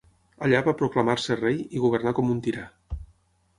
[0.45, 2.67] Allà va proclamar-se rei i governà com un tirà.